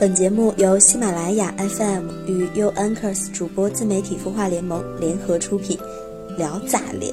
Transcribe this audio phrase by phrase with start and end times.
[0.00, 5.76] 本节目由喜马拉雅 FM 与 U Anchors 主播自媒体孵化联盟联合出品，
[6.36, 7.12] 聊咋咧？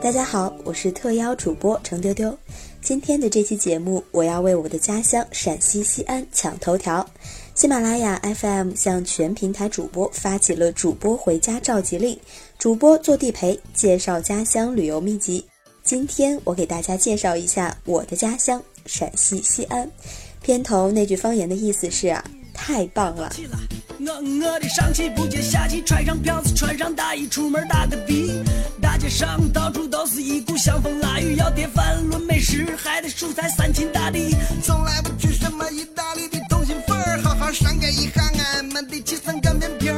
[0.00, 2.34] 大家好，我是特邀主播程丢丢。
[2.80, 7.06] 今天的这期节目，我要为我的家乡陕西西安抢头条。
[7.54, 12.18] 喜马拉雅 FM 向全平台主播发起了主播回家召集令，
[12.58, 15.44] 主播做地陪，介绍家乡旅游秘籍。
[15.82, 19.86] 今天我给大家介绍一下我的家乡陕西西安。
[20.44, 22.22] 片头那句方言的意思是啊，
[22.52, 23.32] 太棒了！
[23.98, 24.12] 我
[24.46, 28.44] 我的上气不接下气，穿上票子，穿上大衣，出门打个的。
[28.78, 34.36] 大街上到处都是一股香风腊雨，要点饭论美食，还得蔬菜三秦大地。
[34.62, 39.96] 从来不去什么意大利的通心粉，好好伤感一下俺们的七层擀面皮儿。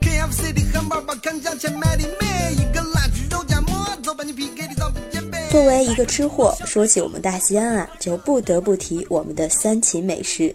[0.00, 2.71] KFC 的汉堡包，看价钱买的美，一
[5.52, 10.52] 作为一个吃货，说起我们大西安啊，就不得不提我们的三秦美食。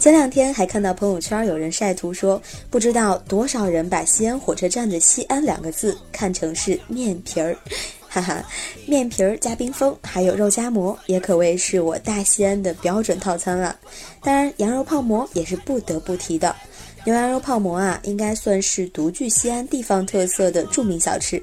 [0.00, 7.56] 前两天还看到朋友圈有人晒图说，不知道多少人把西安火车站的“西安”两个字看成是面皮儿，
[8.10, 8.44] 哈哈，
[8.88, 13.76] 面皮儿加冰峰，还有肉夹馍，也可谓是我大西安的标准套餐了。
[14.20, 16.56] 当然，羊肉泡馍也是不得不提的。
[17.04, 21.40] 牛羊肉泡馍啊，应该算是独具西安地方特色的著名小吃。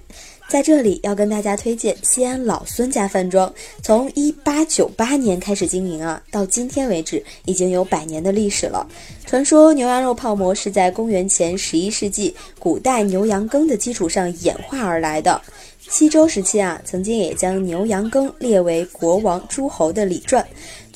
[0.47, 3.53] 在这里要跟大家推荐西安老孙家饭庄，
[3.83, 8.87] 从一八九八年开始经营啊，到今天为止已经有百年的历史了。
[9.25, 15.41] 传说牛羊肉泡馍是在公元前十一世纪古代牛羊羹的基础上演化而来的。
[15.89, 20.45] 西周时期啊，曾经也将牛羊羹列为国王诸侯的礼传。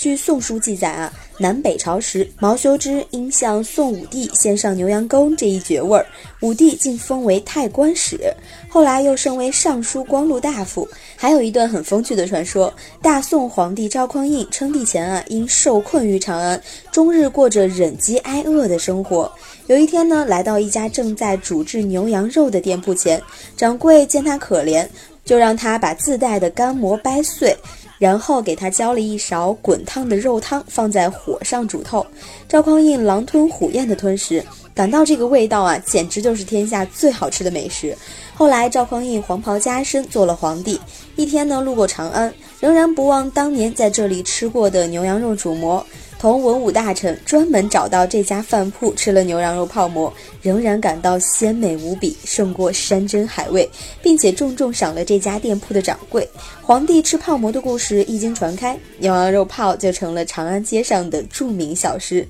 [0.01, 1.13] 据《宋书》记载啊。
[1.37, 6.05] 南北朝时，毛修之因向宋武帝献上牛羊羹这一绝味儿，
[6.41, 8.19] 武帝竟封为太官使，
[8.67, 10.87] 后来又升为尚书光禄大夫。
[11.15, 16.59] 还有一段很风趣的传说：大宋皇帝赵匡胤称帝前啊，因受困于长安，
[16.91, 19.31] 终日过着忍饥挨饿的生活。
[19.67, 23.21] 有一天呢，来到一家正在煮制牛羊肉的店铺前，
[23.55, 24.87] 掌柜见他可怜，
[25.25, 27.55] 就让他把自带的干馍掰碎。
[28.01, 32.03] 然后给他浇了一勺滚烫的肉汤，放在火上煮透。
[32.49, 37.95] 赵匡胤狼吞虎咽的吞食，感到这个味道啊，简直就是天下最好吃的美食。
[38.33, 40.81] 后来赵匡胤黄袍加身，做了皇帝。
[41.15, 45.85] 一天呢，路过长安，仍然不忘当年在这里吃过的牛羊肉煮馍。
[46.21, 53.67] 同文武大臣专门找到这家饭铺吃了牛羊肉泡馍，仍然感到鲜美无比，胜过山珍海味，
[54.03, 56.29] 并且重重赏了这家店铺的掌柜。
[56.61, 62.23] 皇帝吃泡馍的故事一经传开，牛羊肉泡就成了长安街上的著名小吃。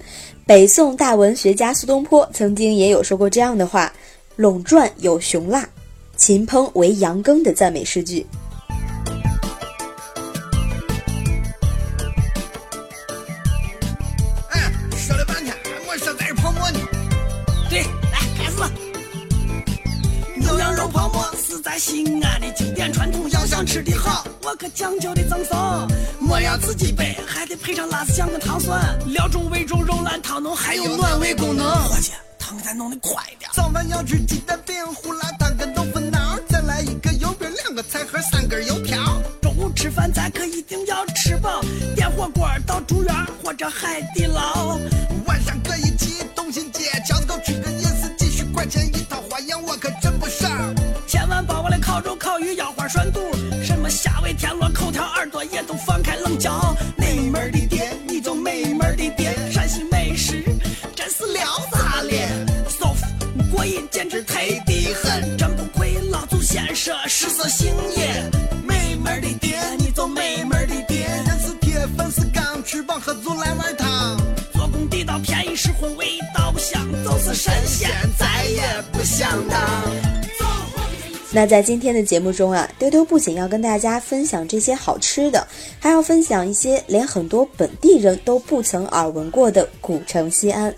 [0.46, 3.91] 北宋大文学家苏东坡曾经也有说过这样的话
[4.40, 5.68] ：“陇传有熊腊，
[6.16, 8.25] 秦烹为羊羹”的赞美诗句。
[23.61, 25.88] 想吃的好，我可讲究的赠送。
[26.19, 28.81] 莫要自己备，还得配上辣子酱跟糖蒜。
[29.05, 31.67] 料中味中肉烂汤浓，还有暖胃功能。
[31.88, 33.51] 伙计，汤再弄的快点。
[33.53, 39.22] 早饭要吃鸡蛋饼、胡辣汤跟豆腐脑，再来一个油饼、两个菜盒、三根油条。
[39.44, 41.61] 中午吃饭咱可一定要吃饱，
[41.95, 44.79] 点火锅到竹园或者海底捞。
[45.28, 50.49] 晚上可以去东新街、桥子口吃个夜市，几十块钱一套，花样我可真不少。
[51.05, 53.19] 千万别忘了烤肉、烤鱼、腰花、涮肚，
[63.61, 68.23] 服过瘾，简直忒的很，真不愧老祖先说食色性也。
[68.66, 71.05] 美门的爹，你就美门的爹。
[71.05, 74.17] 人是铁，粉是钢，吃饱喝足来碗汤。
[74.53, 79.59] 做工地道，便宜实惠，味道不香，就是神仙再也不想当。
[81.33, 85.47] 那在今天的节目中啊，丢丢不仅要跟大家分享这些好吃的，
[85.79, 90.73] 还要分享一些连很多本地人都不曾耳闻过的古城西安。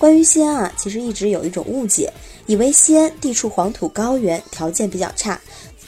[0.00, 2.10] 关于西安啊，其实一直有一种误解，
[2.46, 5.38] 以为西安地处黄土高原，条件比较差。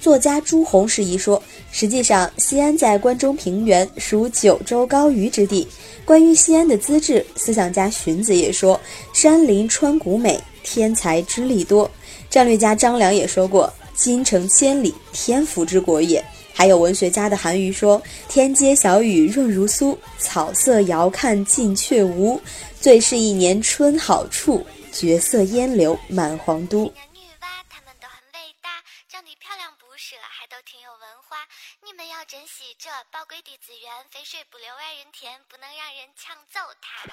[0.03, 5.67] 作家朱红是一说，实际上西安在关中平原，属九州高原之地。
[6.05, 8.79] 关于西安的资质，思想家荀子也说
[9.14, 11.91] ：“山林川谷美，天才之力多。”
[12.29, 13.73] 战略家张良也说过。
[13.94, 16.23] 京城千里，天府之国也。
[16.54, 22.40] 还有文学家的韩愈说：“天街小雨润如酥，草色遥看近却无。
[22.81, 26.84] 最是一年春好处，绝色烟柳满皇都。
[27.12, 28.69] ”女娲她们都很伟大，
[29.08, 31.38] 长得漂亮不是，还都挺有文化。
[31.84, 37.08] 你们要珍惜这宝贵的资源，肥水不流外人田，不能让人抢走它。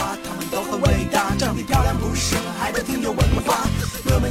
[0.00, 3.33] 娃，他们都很伟大，长得漂亮不是，还都挺有文化。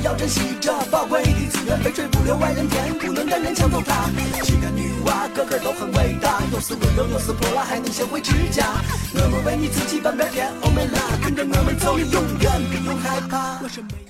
[0.04, 4.10] 要珍惜这宝贵的资源，肥水不流外人田，不能让人抢走它。
[4.44, 8.68] 西安女娃个个都很伟大，又是温柔又是泼辣，还能学会持家。
[9.14, 13.62] 我们为你自己半边天，欧美拉，跟着我们走，你永远不用害怕。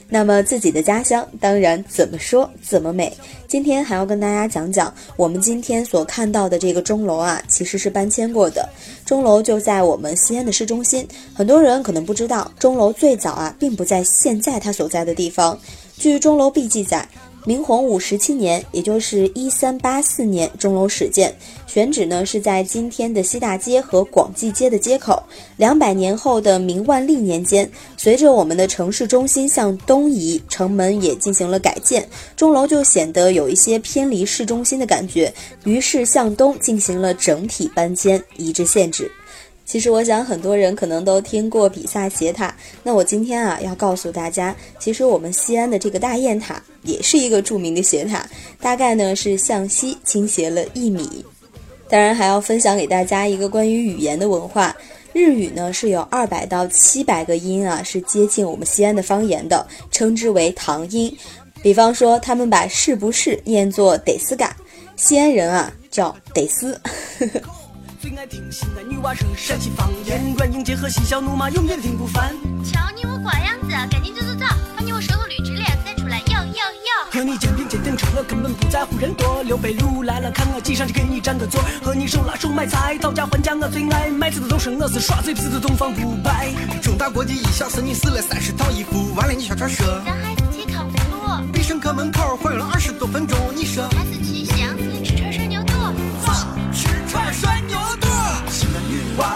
[0.09, 3.15] 那么自己的家乡，当然怎么说怎么美。
[3.53, 8.67] 今天还要跟大家讲讲，我们今天所看到的这个钟楼啊，其实是搬迁过的。
[9.05, 15.55] 钟楼就在我们西安的市中心，很多人可能不知道，钟楼最早啊，并不在现在它所在的地方。
[15.99, 17.07] 据钟楼壁记载。
[17.45, 21.35] 明洪武十七年，也就是一三八四年，钟楼始建，
[21.67, 25.21] 选址呢是在今天的西大街和广济街的街口。
[25.57, 32.07] 两百年后的明万历年间，随着我们的城市中心向东移，城门也进行了改建，
[32.37, 35.33] 钟楼就显得有一些偏离市中心的感觉，
[35.65, 39.11] 于是向东进行了整体搬迁，移至现址。
[39.65, 48.27] 其实我想很多人可能都听过比萨斜塔，那我今天啊要告诉大家，其实我们西安的这个大雁塔也是一个著名的斜塔，
[48.59, 51.25] 大概呢是向西倾斜了一米。
[51.89, 54.75] 当然还要分享给大家一个关于语言的文化，
[55.13, 61.15] 日语呢是有二百到七百个音啊，是接近我们西安的方言的，称之为唐音。
[61.61, 64.55] 比方说他们把是不是念作得斯嘎，
[64.97, 66.79] 西安人啊叫得斯。
[68.03, 72.35] 最爱听西安女娃说陕西方言，软硬结合，嬉笑怒骂，永远听不烦。
[72.61, 74.45] 瞧你我瓜样子，赶紧走走走，
[74.75, 76.91] 把你我舌头捋直了再出来哟哟哟。
[77.09, 79.41] 和你肩并肩等车，根本不在乎人多。
[79.43, 81.63] 刘备路来了，看我挤上去给你占个座。
[81.81, 84.09] 和你手拉手买菜，讨价还价我最爱。
[84.09, 86.51] 买菜的都是我是耍嘴皮子东方不败。
[86.81, 89.87] 中大国际一小时，你试了三十套衣服，完了你小船说。
[90.03, 91.53] 咱孩子去康复。
[91.53, 93.87] 必胜客门口晃悠了二十多分钟，你说。
[93.91, 94.83] 孩子去祥子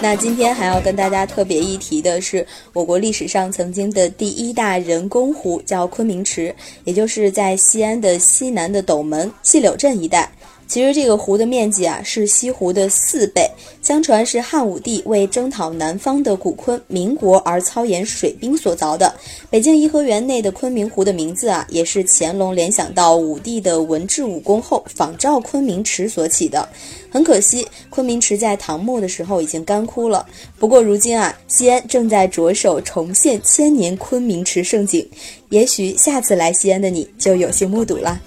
[0.02, 6.54] 那今天还要跟大家特别一提的是，我国历史上曾经的第一大人工湖叫昆明池，
[6.84, 10.30] 也就是在西安的西南的斗门细柳镇一带。
[10.68, 13.50] 其实这个湖的面积啊是西湖的四倍，
[13.82, 19.14] 相传是汉武帝为征讨南方的古昆民国而操演水兵所凿的。
[19.50, 26.68] 北京颐和园内的昆明湖的名字啊，也是乾隆联想到武帝的文治武功后，仿照昆明池所起的。
[27.10, 30.26] 很可惜，昆明池在唐末的时候已经干枯了。
[30.60, 35.08] 不过如今啊，西安正在着手重现千年昆明池盛景，
[35.50, 38.20] 也许下次来西安的你就有幸目睹了。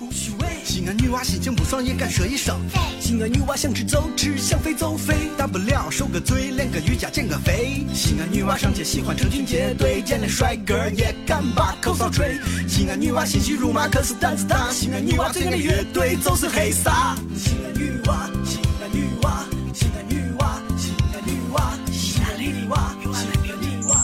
[0.70, 2.56] 西安女娃心情不爽也敢说一声。
[3.00, 7.84] 西安女娃想吃就吃，想飞就飞，大不了受个罪，练个瑜伽减个肥。
[7.92, 12.38] 西安女娃上街喜欢成群结队，见了帅哥也敢把口哨吹。
[12.68, 17.16] 西安女娃心细如麻可是胆子大，西安女娃最爱的乐队就是黑撒。
[17.36, 19.44] 西安女娃，西安女娃，
[19.74, 23.96] 西安女娃，西安女娃，西安女娃，西安女娃。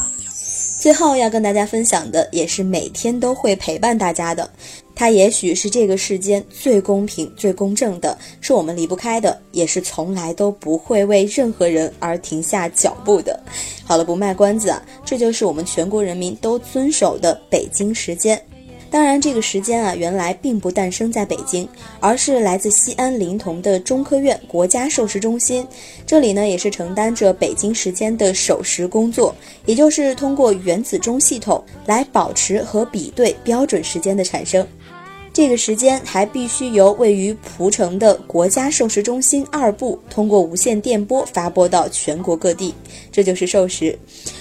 [0.81, 4.51] 最后要跟大家分享的，也是每天都会陪伴大家的。
[4.96, 13.38] 它也许是这个世间最公平、最公正的，是我们离不开的，也是从来都不会为任何人而停下脚步的。
[13.84, 18.43] 好了，不卖关子啊，这就是我们全国人民都遵守的北京时间。
[18.88, 21.69] 当然，这个时间啊，原来并不诞生在北京，
[22.00, 25.66] 而是来自西安临潼的中科院国家授时中心。
[26.06, 29.34] 这里呢，也是承担着北京时间的守时工作，
[29.66, 34.67] 也就是通过原子钟系统来保持和比对标准时间的产生。
[35.36, 42.74] 这个时间还必须由位于蒲城的国家授时中心二部通过无线电波发播到全国各地，
[43.12, 43.98] 这就是授时。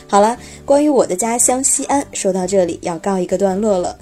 [0.08, 3.98] 好了，关于我的家乡西安，说到这里要告一个段落了。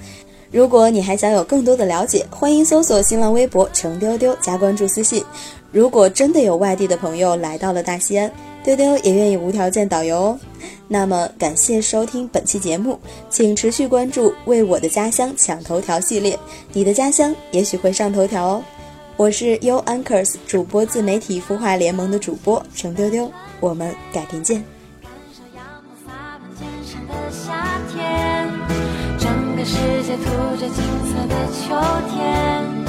[0.52, 5.26] 如果你还想有更多的了解，欢迎搜索新浪微博“程丢丢”加关注私信。
[5.72, 8.32] 如果真的有外地的朋友来到了大西安，
[8.64, 10.40] 丢丢也愿意无条件导游哦。
[10.88, 16.38] 那么感谢收听本期节目，请持续关注“为我的家乡抢头条”系列，
[16.72, 18.64] 你的家乡也许会上头条哦。
[19.18, 24.64] 我是 U Anchors 主播自媒体孵化联盟的主播程丢丢，我们改天见。
[29.66, 30.24] 世界涂
[30.58, 31.74] 着金色的秋
[32.12, 32.83] 天，